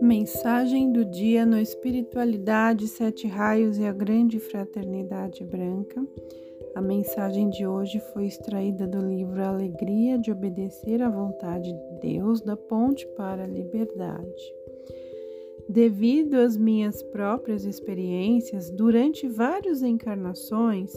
Mensagem 0.00 0.92
do 0.92 1.04
dia 1.04 1.44
no 1.44 1.58
Espiritualidade, 1.58 2.86
Sete 2.86 3.26
Raios 3.26 3.78
e 3.78 3.84
a 3.84 3.92
Grande 3.92 4.38
Fraternidade 4.38 5.42
Branca. 5.42 6.06
A 6.76 6.80
mensagem 6.80 7.50
de 7.50 7.66
hoje 7.66 8.00
foi 8.12 8.26
extraída 8.26 8.86
do 8.86 9.00
livro 9.00 9.42
Alegria 9.42 10.16
de 10.16 10.30
Obedecer 10.30 11.02
à 11.02 11.10
Vontade 11.10 11.72
de 11.72 12.12
Deus, 12.12 12.40
da 12.40 12.56
Ponte 12.56 13.08
para 13.16 13.42
a 13.42 13.46
Liberdade. 13.46 14.54
Devido 15.68 16.34
às 16.34 16.56
minhas 16.56 17.02
próprias 17.02 17.64
experiências, 17.64 18.70
durante 18.70 19.26
várias 19.26 19.82
encarnações 19.82 20.92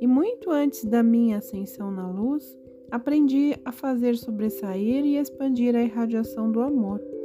e 0.00 0.06
muito 0.06 0.50
antes 0.50 0.82
da 0.86 1.02
minha 1.02 1.38
ascensão 1.38 1.90
na 1.90 2.10
luz, 2.10 2.56
aprendi 2.90 3.54
a 3.66 3.70
fazer 3.70 4.16
sobressair 4.16 5.04
e 5.04 5.18
expandir 5.18 5.76
a 5.76 5.82
irradiação 5.82 6.50
do 6.50 6.60
amor 6.60 7.15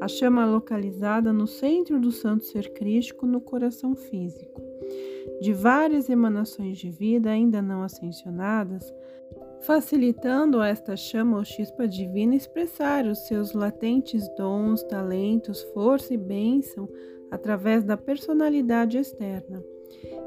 a 0.00 0.08
chama 0.08 0.44
localizada 0.44 1.32
no 1.32 1.46
centro 1.46 2.00
do 2.00 2.10
santo 2.10 2.44
ser 2.44 2.72
crístico 2.72 3.26
no 3.26 3.40
coração 3.40 3.94
físico. 3.94 4.62
De 5.40 5.52
várias 5.52 6.08
emanações 6.08 6.78
de 6.78 6.90
vida 6.90 7.30
ainda 7.30 7.60
não 7.60 7.82
ascensionadas, 7.82 8.92
facilitando 9.60 10.60
a 10.60 10.68
esta 10.68 10.96
chama 10.96 11.38
ou 11.38 11.44
chispa 11.44 11.88
divina 11.88 12.34
expressar 12.34 13.06
os 13.06 13.26
seus 13.26 13.52
latentes 13.52 14.28
dons, 14.36 14.82
talentos, 14.84 15.62
força 15.74 16.14
e 16.14 16.16
bênção 16.16 16.88
através 17.30 17.82
da 17.82 17.96
personalidade 17.96 18.98
externa. 18.98 19.62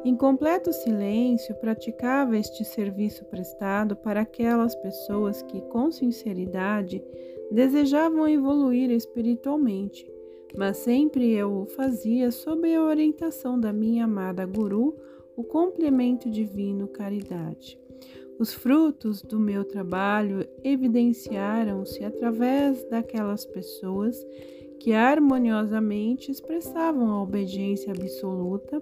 Em 0.06 0.16
completo 0.16 0.72
silêncio, 0.72 1.54
praticava 1.56 2.38
este 2.38 2.64
serviço 2.64 3.26
prestado 3.26 3.98
para 3.98 4.22
aquelas 4.22 4.74
pessoas 4.76 5.42
que, 5.42 5.60
com 5.64 5.92
sinceridade, 5.92 7.04
desejavam 7.52 8.28
evoluir 8.28 8.92
espiritualmente, 8.92 10.10
mas 10.58 10.78
sempre 10.78 11.32
eu 11.32 11.52
o 11.52 11.66
fazia 11.66 12.32
sob 12.32 12.74
a 12.74 12.82
orientação 12.82 13.60
da 13.60 13.74
minha 13.74 14.06
amada 14.06 14.46
Guru, 14.46 14.96
o 15.36 15.44
complemento 15.44 16.30
divino 16.30 16.88
Caridade. 16.88 17.78
Os 18.40 18.54
frutos 18.54 19.22
do 19.22 19.38
meu 19.38 19.66
trabalho 19.66 20.48
evidenciaram-se 20.64 22.06
através 22.06 22.86
daquelas 22.86 23.46
pessoas 23.46 24.26
que 24.80 24.94
harmoniosamente 24.94 26.32
expressavam 26.32 27.12
a 27.12 27.22
obediência 27.22 27.92
absoluta 27.92 28.82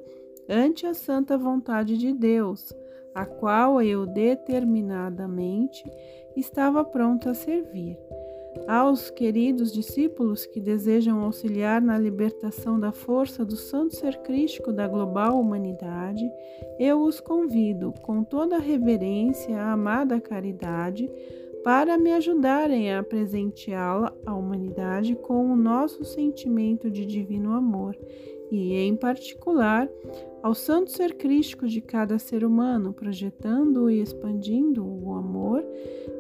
ante 0.50 0.86
a 0.86 0.94
santa 0.94 1.38
vontade 1.38 1.98
de 1.98 2.14
Deus, 2.14 2.74
a 3.14 3.26
qual 3.26 3.82
eu 3.82 4.06
determinadamente 4.06 5.84
estava 6.36 6.84
pronta 6.84 7.32
a 7.32 7.34
servir. 7.34 7.98
Aos 8.68 9.10
queridos 9.10 9.72
discípulos 9.72 10.46
que 10.46 10.60
desejam 10.60 11.22
auxiliar 11.22 11.82
na 11.82 11.98
libertação 11.98 12.80
da 12.80 12.92
força 12.92 13.46
do 13.46 13.56
santo 13.56 13.96
ser 13.96 14.18
crístico 14.24 14.74
da 14.74 14.88
global 14.88 15.40
humanidade, 15.40 16.30
eu 16.80 17.02
os 17.02 17.20
convido, 17.20 17.94
com 18.02 18.24
toda 18.24 18.56
a 18.56 18.60
reverência 18.60 19.58
à 19.58 19.74
amada 19.74 20.20
caridade, 20.20 21.10
para 21.64 21.98
me 21.98 22.14
ajudarem 22.14 22.94
a 22.94 23.04
presenteá-la 23.04 24.14
à 24.26 24.34
humanidade 24.34 25.16
com 25.16 25.52
o 25.52 25.56
nosso 25.56 26.04
sentimento 26.04 26.90
de 26.90 27.06
divino 27.06 27.54
amor 27.54 27.98
e, 28.52 28.74
em 28.74 28.96
particular, 28.96 29.90
ao 30.42 30.54
santo 30.54 30.92
ser 30.92 31.16
crístico 31.16 31.68
de 31.68 31.82
cada 31.82 32.18
ser 32.20 32.46
humano, 32.46 32.94
projetando 32.94 33.90
e 33.90 34.02
expandindo 34.02 34.86
o 34.86 35.14
amor 35.14 35.66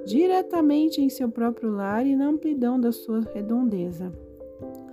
diretamente 0.05 1.01
em 1.01 1.09
seu 1.09 1.29
próprio 1.29 1.71
lar 1.71 2.05
e 2.05 2.15
na 2.15 2.27
amplidão 2.27 2.79
da 2.79 2.91
sua 2.91 3.21
redondeza. 3.33 4.11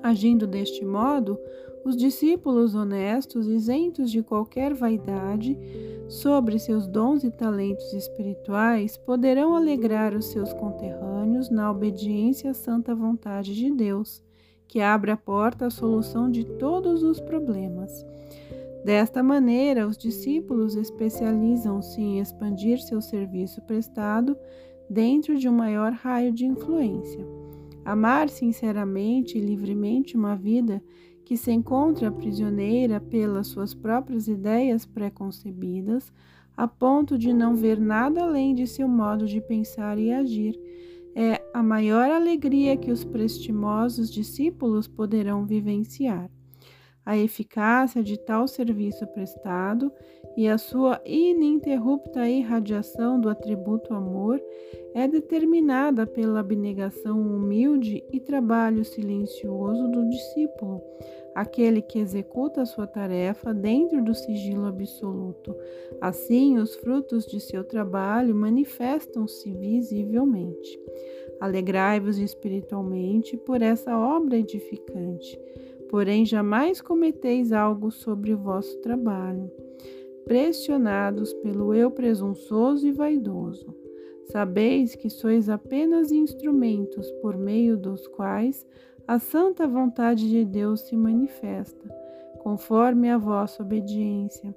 Agindo 0.02 0.46
deste 0.46 0.84
modo, 0.84 1.38
os 1.84 1.96
discípulos 1.96 2.74
honestos, 2.74 3.46
isentos 3.46 4.10
de 4.10 4.22
qualquer 4.22 4.72
vaidade 4.72 5.56
sobre 6.08 6.58
seus 6.58 6.86
dons 6.86 7.24
e 7.24 7.30
talentos 7.30 7.92
espirituais, 7.92 8.96
poderão 8.96 9.54
alegrar 9.54 10.14
os 10.14 10.26
seus 10.26 10.52
conterrâneos 10.52 11.50
na 11.50 11.70
obediência 11.70 12.50
à 12.50 12.54
santa 12.54 12.94
vontade 12.94 13.54
de 13.54 13.70
Deus, 13.70 14.22
que 14.74 14.80
abre 14.80 15.12
a 15.12 15.16
porta 15.16 15.66
à 15.66 15.70
solução 15.70 16.28
de 16.28 16.44
todos 16.44 17.04
os 17.04 17.20
problemas. 17.20 18.04
Desta 18.84 19.22
maneira, 19.22 19.86
os 19.86 19.96
discípulos 19.96 20.74
especializam-se 20.74 22.00
em 22.00 22.18
expandir 22.18 22.80
seu 22.80 23.00
serviço 23.00 23.62
prestado 23.62 24.36
dentro 24.90 25.38
de 25.38 25.48
um 25.48 25.52
maior 25.52 25.92
raio 25.92 26.32
de 26.32 26.44
influência. 26.44 27.24
Amar 27.84 28.28
sinceramente 28.28 29.38
e 29.38 29.40
livremente 29.40 30.16
uma 30.16 30.34
vida 30.34 30.82
que 31.24 31.36
se 31.36 31.52
encontra 31.52 32.10
prisioneira 32.10 33.00
pelas 33.00 33.46
suas 33.46 33.72
próprias 33.74 34.26
ideias 34.26 34.84
preconcebidas, 34.84 36.12
a 36.56 36.66
ponto 36.66 37.16
de 37.16 37.32
não 37.32 37.54
ver 37.54 37.78
nada 37.78 38.24
além 38.24 38.56
de 38.56 38.66
seu 38.66 38.88
modo 38.88 39.24
de 39.24 39.40
pensar 39.40 40.00
e 40.00 40.12
agir, 40.12 40.58
é 41.14 41.40
a 41.52 41.62
maior 41.62 42.10
alegria 42.10 42.76
que 42.76 42.90
os 42.90 43.04
prestimosos 43.04 44.10
discípulos 44.10 44.88
poderão 44.88 45.46
vivenciar. 45.46 46.30
A 47.06 47.16
eficácia 47.18 48.02
de 48.02 48.16
tal 48.18 48.48
serviço 48.48 49.06
prestado 49.08 49.92
e 50.36 50.48
a 50.48 50.56
sua 50.56 51.00
ininterrupta 51.04 52.28
irradiação 52.28 53.20
do 53.20 53.28
atributo 53.28 53.92
amor 53.92 54.40
é 54.94 55.06
determinada 55.06 56.06
pela 56.06 56.40
abnegação 56.40 57.20
humilde 57.20 58.02
e 58.10 58.20
trabalho 58.20 58.84
silencioso 58.84 59.88
do 59.88 60.08
discípulo, 60.08 60.80
aquele 61.34 61.82
que 61.82 61.98
executa 61.98 62.62
a 62.62 62.66
sua 62.66 62.86
tarefa 62.86 63.52
dentro 63.52 64.02
do 64.02 64.14
sigilo 64.14 64.66
absoluto. 64.66 65.54
Assim, 66.00 66.58
os 66.58 66.74
frutos 66.76 67.26
de 67.26 67.40
seu 67.40 67.64
trabalho 67.64 68.34
manifestam-se 68.34 69.52
visivelmente. 69.52 70.80
Alegrai-vos 71.40 72.18
espiritualmente 72.18 73.36
por 73.36 73.60
essa 73.60 73.98
obra 73.98 74.38
edificante 74.38 75.38
porém 75.94 76.26
jamais 76.26 76.80
cometeis 76.80 77.52
algo 77.52 77.88
sobre 77.88 78.34
o 78.34 78.36
vosso 78.36 78.76
trabalho, 78.78 79.48
pressionados 80.24 81.32
pelo 81.34 81.72
eu 81.72 81.88
presunçoso 81.88 82.84
e 82.84 82.90
vaidoso. 82.90 83.72
Sabeis 84.24 84.96
que 84.96 85.08
sois 85.08 85.48
apenas 85.48 86.10
instrumentos 86.10 87.08
por 87.22 87.36
meio 87.36 87.76
dos 87.76 88.08
quais 88.08 88.66
a 89.06 89.18
santa 89.18 89.66
vontade 89.66 90.28
de 90.28 90.44
Deus 90.44 90.80
se 90.80 90.96
manifesta, 90.96 91.88
conforme 92.38 93.10
a 93.10 93.18
vossa 93.18 93.62
obediência, 93.62 94.54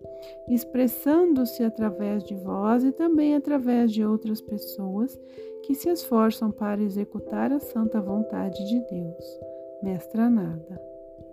expressando-se 0.47 1.63
através 1.63 2.23
de 2.23 2.35
vós 2.35 2.83
e 2.83 2.91
também 2.91 3.35
através 3.35 3.91
de 3.91 4.05
outras 4.05 4.41
pessoas 4.41 5.19
que 5.63 5.75
se 5.75 5.89
esforçam 5.89 6.49
para 6.51 6.81
executar 6.81 7.51
a 7.51 7.59
santa 7.59 7.99
vontade 7.99 8.57
de 8.65 8.79
Deus. 8.89 9.39
Mestra 9.83 10.29
Nada. 10.29 10.81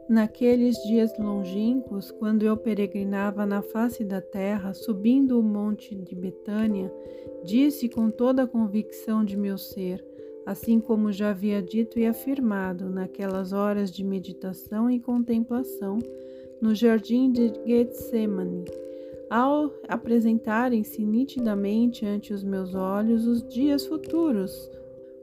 Naqueles 0.09 0.77
dias 0.83 1.17
longínquos, 1.19 2.11
quando 2.11 2.43
eu 2.43 2.57
peregrinava 2.57 3.47
na 3.47 3.63
face 3.63 4.05
da 4.05 4.21
terra, 4.21 4.75
subindo 4.75 5.41
o 5.41 5.43
monte 5.43 5.95
de 5.95 6.15
Betânia, 6.15 6.93
disse 7.43 7.89
com 7.89 8.11
toda 8.11 8.43
a 8.43 8.47
convicção 8.47 9.25
de 9.25 9.37
meu 9.37 9.57
ser, 9.57 10.05
assim 10.47 10.79
como 10.81 11.13
já 11.13 11.31
havia 11.31 11.63
dito 11.63 11.99
e 11.99 12.07
afirmado 12.07 12.89
naquelas 12.89 13.53
horas 13.53 13.91
de 13.91 14.05
meditação 14.05 14.91
e 14.91 15.01
contemplação 15.01 15.99
no 16.61 16.75
jardim 16.75 17.31
de 17.31 17.53
Getsemane, 17.67 18.65
ao 19.31 19.71
apresentarem-se 19.89 21.05
nitidamente 21.05 22.07
ante 22.07 22.33
os 22.33 22.45
meus 22.45 22.75
olhos 22.75 23.27
os 23.27 23.47
dias 23.47 23.87
futuros, 23.87 24.71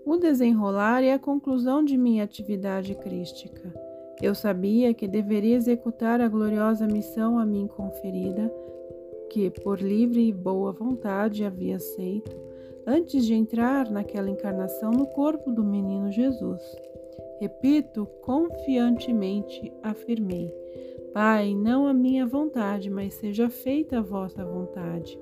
o 0.05 0.17
desenrolar 0.17 1.03
e 1.03 1.11
a 1.11 1.19
conclusão 1.19 1.83
de 1.83 1.97
minha 1.97 2.23
atividade 2.23 2.95
crística. 2.95 3.73
Eu 4.21 4.35
sabia 4.35 4.93
que 4.93 5.07
deveria 5.07 5.55
executar 5.55 6.21
a 6.21 6.27
gloriosa 6.27 6.85
missão 6.87 7.39
a 7.39 7.45
mim 7.45 7.67
conferida, 7.67 8.51
que 9.29 9.49
por 9.49 9.79
livre 9.79 10.27
e 10.27 10.31
boa 10.31 10.71
vontade 10.71 11.43
havia 11.43 11.77
aceito, 11.77 12.35
antes 12.85 13.25
de 13.25 13.33
entrar 13.33 13.89
naquela 13.89 14.29
encarnação 14.29 14.91
no 14.91 15.07
corpo 15.07 15.51
do 15.51 15.63
menino 15.63 16.11
Jesus. 16.11 16.61
Repito, 17.39 18.05
confiantemente 18.21 19.71
afirmei: 19.81 20.53
Pai, 21.13 21.55
não 21.55 21.87
a 21.87 21.93
minha 21.93 22.25
vontade, 22.25 22.89
mas 22.89 23.15
seja 23.15 23.49
feita 23.49 23.97
a 23.97 24.01
vossa 24.01 24.45
vontade. 24.45 25.19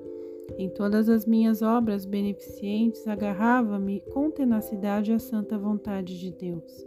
Em 0.58 0.68
todas 0.68 1.08
as 1.08 1.24
minhas 1.24 1.62
obras 1.62 2.04
beneficentes, 2.04 3.06
agarrava-me 3.06 4.00
com 4.12 4.30
tenacidade 4.30 5.12
à 5.12 5.18
santa 5.18 5.56
vontade 5.56 6.18
de 6.18 6.30
Deus. 6.30 6.86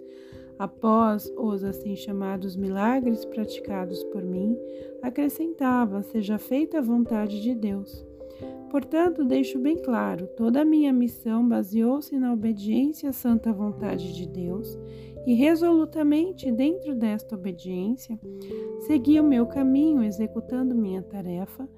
Após 0.59 1.31
os 1.35 1.63
assim 1.63 1.95
chamados 1.95 2.55
milagres 2.55 3.25
praticados 3.25 4.03
por 4.05 4.23
mim, 4.23 4.57
acrescentava: 5.01 6.03
Seja 6.03 6.37
feita 6.37 6.77
a 6.77 6.81
vontade 6.81 7.41
de 7.41 7.55
Deus. 7.55 8.05
Portanto, 8.69 9.23
deixo 9.23 9.59
bem 9.59 9.77
claro: 9.77 10.27
toda 10.35 10.61
a 10.61 10.65
minha 10.65 10.91
missão 10.91 11.47
baseou-se 11.47 12.17
na 12.17 12.33
obediência 12.33 13.09
à 13.09 13.13
santa 13.13 13.53
vontade 13.53 14.15
de 14.15 14.27
Deus 14.27 14.77
e 15.25 15.33
resolutamente 15.33 16.51
dentro 16.51 16.95
desta 16.95 17.35
obediência 17.35 18.19
segui 18.79 19.19
o 19.19 19.23
meu 19.23 19.45
caminho 19.45 20.03
executando 20.03 20.75
minha 20.75 21.01
tarefa, 21.01 21.69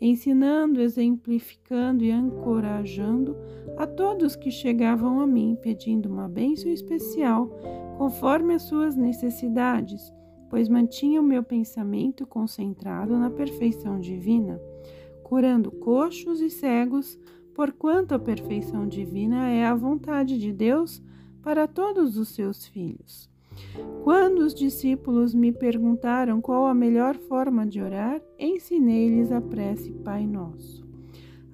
ensinando, 0.00 0.80
exemplificando 0.80 2.04
e 2.04 2.10
encorajando 2.10 3.36
a 3.76 3.86
todos 3.86 4.36
que 4.36 4.50
chegavam 4.50 5.20
a 5.20 5.26
mim 5.26 5.56
pedindo 5.60 6.08
uma 6.08 6.28
bênção 6.28 6.70
especial 6.70 7.48
conforme 7.96 8.54
as 8.54 8.62
suas 8.62 8.96
necessidades, 8.96 10.12
pois 10.48 10.68
mantinha 10.68 11.20
o 11.20 11.24
meu 11.24 11.42
pensamento 11.42 12.26
concentrado 12.26 13.16
na 13.16 13.30
perfeição 13.30 14.00
divina, 14.00 14.60
curando 15.30 15.70
coxos 15.70 16.40
e 16.40 16.50
cegos, 16.50 17.16
porquanto 17.54 18.16
a 18.16 18.18
perfeição 18.18 18.88
divina 18.88 19.48
é 19.48 19.64
a 19.64 19.76
vontade 19.76 20.36
de 20.36 20.52
Deus 20.52 21.00
para 21.40 21.68
todos 21.68 22.18
os 22.18 22.30
seus 22.30 22.66
filhos. 22.66 23.30
Quando 24.02 24.40
os 24.40 24.52
discípulos 24.52 25.32
me 25.32 25.52
perguntaram 25.52 26.40
qual 26.40 26.66
a 26.66 26.74
melhor 26.74 27.14
forma 27.14 27.64
de 27.64 27.80
orar, 27.80 28.20
ensinei-lhes 28.36 29.30
a 29.30 29.40
prece 29.40 29.92
Pai 29.92 30.26
Nosso. 30.26 30.84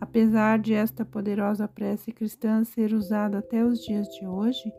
Apesar 0.01 0.59
de 0.59 0.73
esta 0.73 1.05
poderosa 1.05 1.69
prece 1.69 2.13
cristã 2.13 2.65
ser 2.65 2.95
usada 2.95 3.39
até 3.39 3.63
os 3.63 3.85
dias 3.85 4.09
de 4.09 4.27
hoje, 4.27 4.73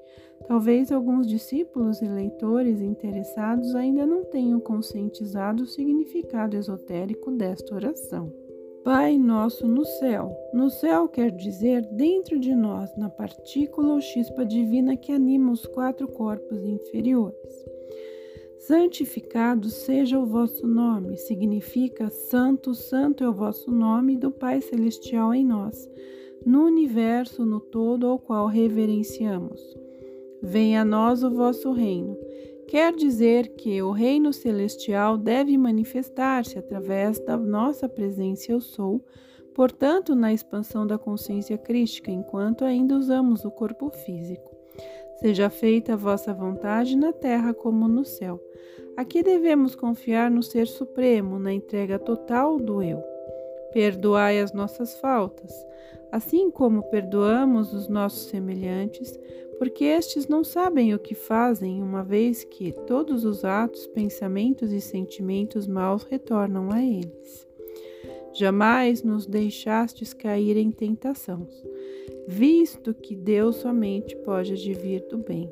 talvez 0.48 0.92
alguns 0.92 1.28
discípulos 1.28 2.02
e 2.02 2.08
leitores 2.08 2.82
interessados 2.82 3.76
ainda 3.76 4.08
não 4.08 4.24
tenham 4.24 4.60
conscientizado 4.60 5.64
o 5.64 5.68
significado 5.68 6.58
esotérico 6.58 7.30
desta 7.30 7.76
oração. 7.76 8.47
Pai 8.88 9.18
nosso 9.18 9.68
no 9.68 9.84
céu. 9.84 10.34
No 10.54 10.70
céu 10.70 11.10
quer 11.10 11.30
dizer 11.30 11.82
dentro 11.92 12.40
de 12.40 12.56
nós, 12.56 12.96
na 12.96 13.10
partícula 13.10 13.96
ou 13.96 14.00
chispa 14.00 14.46
divina 14.46 14.96
que 14.96 15.12
anima 15.12 15.52
os 15.52 15.66
quatro 15.66 16.08
corpos 16.08 16.64
inferiores. 16.64 17.36
Santificado 18.60 19.70
seja 19.70 20.18
o 20.18 20.26
vosso 20.26 20.66
nome, 20.66 21.18
significa 21.18 22.10
santo, 22.10 22.74
santo 22.74 23.26
é 23.26 23.30
o 23.30 23.34
vosso 23.34 23.70
nome 23.70 24.16
do 24.16 24.32
Pai 24.32 24.62
Celestial 24.62 25.34
em 25.34 25.44
nós, 25.44 25.86
no 26.46 26.64
universo, 26.64 27.46
no 27.46 27.60
todo 27.60 28.08
ao 28.08 28.18
qual 28.18 28.48
reverenciamos. 28.48 29.62
Venha 30.42 30.84
a 30.84 30.86
nós 30.86 31.26
o 31.26 31.30
vosso 31.30 31.74
reino 31.74 32.18
Quer 32.68 32.94
dizer 32.94 33.56
que 33.56 33.82
o 33.82 33.92
reino 33.92 34.34
celestial 34.34 35.18
deve 35.18 35.58
manifestar-se 35.58 36.60
através 36.60 37.18
da 37.18 37.38
nossa 37.38 37.88
presença 37.88 38.52
eu 38.52 38.60
sou, 38.60 39.02
portanto, 39.56 40.14
na 40.14 40.34
expansão 40.34 40.86
da 40.86 40.98
consciência 40.98 41.58
crística, 41.58 42.12
enquanto 42.12 42.66
ainda 42.66 42.98
usamos 42.98 43.46
o 43.46 43.52
corpo 43.52 43.90
físico. 43.90 44.52
Seja 45.16 45.50
feita 45.50 45.94
a 45.94 45.96
vossa 45.96 46.34
vontade 46.34 46.98
na 46.98 47.14
terra 47.14 47.54
como 47.54 47.88
no 47.88 48.04
céu. 48.04 48.38
Aqui 48.98 49.24
devemos 49.24 49.74
confiar 49.74 50.30
no 50.30 50.44
Ser 50.44 50.68
Supremo, 50.68 51.40
na 51.40 51.54
entrega 51.54 51.98
total 51.98 52.58
do 52.58 52.84
eu. 52.84 53.02
Perdoai 53.72 54.40
as 54.40 54.52
nossas 54.52 55.00
faltas, 55.00 55.54
assim 56.12 56.52
como 56.52 56.84
perdoamos 56.84 57.74
os 57.74 57.88
nossos 57.88 58.28
semelhantes, 58.28 59.18
porque 59.58 59.84
estes 59.86 60.28
não 60.28 60.44
sabem 60.44 60.94
o 60.94 61.00
que 61.00 61.16
fazem, 61.16 61.82
uma 61.82 62.04
vez 62.04 62.44
que 62.44 62.72
todos 62.86 63.26
os 63.26 63.44
atos, 63.44 63.88
pensamentos 63.88 64.72
e 64.72 64.80
sentimentos 64.80 65.68
maus 65.68 66.04
retornam 66.04 66.72
a 66.72 66.84
eles. 66.84 67.48
Jamais 68.34 69.02
nos 69.02 69.26
deixastes 69.26 70.14
cair 70.14 70.58
em 70.58 70.70
tentação, 70.70 71.48
visto 72.28 72.94
que 72.94 73.16
Deus 73.16 73.56
somente 73.58 74.16
pode 74.18 74.54
advir 74.54 75.08
do 75.08 75.18
bem. 75.18 75.52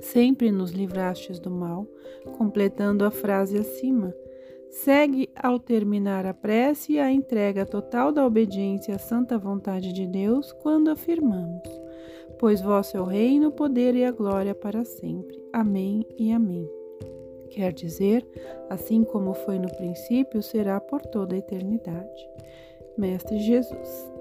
Sempre 0.00 0.52
nos 0.52 0.70
livrastes 0.70 1.40
do 1.40 1.50
mal, 1.50 1.88
completando 2.36 3.04
a 3.04 3.10
frase 3.10 3.58
acima. 3.58 4.14
Segue 4.70 5.28
ao 5.34 5.58
terminar 5.58 6.24
a 6.24 6.32
prece 6.32 6.98
a 6.98 7.10
entrega 7.10 7.66
total 7.66 8.12
da 8.12 8.24
obediência 8.24 8.94
à 8.94 8.98
santa 8.98 9.36
vontade 9.36 9.92
de 9.92 10.06
Deus 10.06 10.52
quando 10.52 10.88
afirmamos 10.88 11.81
pois 12.42 12.60
vosso 12.60 12.96
é 12.96 13.00
o 13.00 13.04
reino, 13.04 13.50
o 13.50 13.52
poder 13.52 13.94
e 13.94 14.04
a 14.04 14.10
glória 14.10 14.52
para 14.52 14.84
sempre. 14.84 15.40
Amém 15.52 16.04
e 16.18 16.32
amém. 16.32 16.68
Quer 17.50 17.72
dizer, 17.72 18.26
assim 18.68 19.04
como 19.04 19.32
foi 19.32 19.60
no 19.60 19.68
princípio, 19.76 20.42
será 20.42 20.80
por 20.80 21.00
toda 21.02 21.36
a 21.36 21.38
eternidade. 21.38 22.28
Mestre 22.98 23.38
Jesus. 23.38 24.12